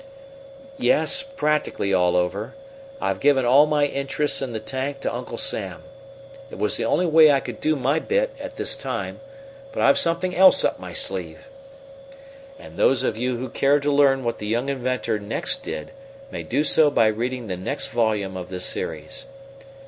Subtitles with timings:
[0.79, 2.55] "Yes, practically all over.
[2.99, 5.83] I've given all my interests in the tank to Uncle Sam.
[6.49, 9.19] It was the only way I could do my bit, at this time.
[9.71, 11.47] But I've something else up my sleeve."
[12.57, 15.91] And those of you who care to learn what the young inventor next did
[16.31, 19.27] may do so by reading the next volume of this series.